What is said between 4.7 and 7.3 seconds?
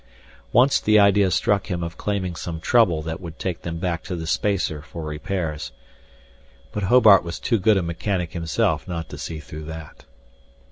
for repairs. But Hobart